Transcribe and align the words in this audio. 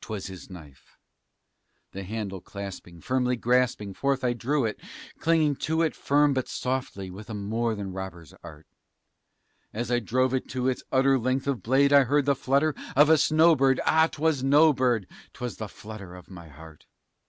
'Twas 0.00 0.26
his 0.26 0.50
knife 0.50 0.98
the 1.92 2.02
handle 2.02 2.40
clasping, 2.40 3.00
firmly 3.00 3.36
grasping, 3.36 3.94
forth 3.94 4.24
I 4.24 4.32
drew 4.32 4.64
it, 4.64 4.80
Clinging 5.20 5.54
to 5.62 5.80
it 5.82 5.94
firm, 5.94 6.34
but 6.34 6.48
softly, 6.48 7.08
with 7.08 7.30
a 7.30 7.34
more 7.34 7.76
than 7.76 7.92
robber's 7.92 8.34
art; 8.42 8.66
As 9.72 9.92
I 9.92 10.00
drove 10.00 10.34
it 10.34 10.48
to 10.48 10.66
its 10.66 10.82
utter 10.90 11.16
length 11.20 11.46
of 11.46 11.62
blade, 11.62 11.92
I 11.92 12.02
heard 12.02 12.24
the 12.24 12.34
flutter 12.34 12.74
Of 12.96 13.08
a 13.08 13.16
snow 13.16 13.54
bird 13.54 13.80
ah! 13.86 14.08
'twas 14.08 14.42
no 14.42 14.72
bird! 14.72 15.06
'twas 15.34 15.58
the 15.58 15.68
flutter 15.68 16.16
of 16.16 16.28
my 16.28 16.48
heart. 16.48 16.86